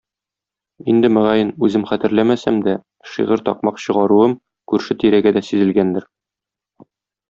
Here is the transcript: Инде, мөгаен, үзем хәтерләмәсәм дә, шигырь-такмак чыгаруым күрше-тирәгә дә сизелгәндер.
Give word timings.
Инде, 0.93 1.11
мөгаен, 1.17 1.51
үзем 1.67 1.85
хәтерләмәсәм 1.91 2.59
дә, 2.69 2.75
шигырь-такмак 3.13 3.79
чыгаруым 3.87 4.37
күрше-тирәгә 4.75 5.39
дә 5.41 5.49
сизелгәндер. 5.53 6.13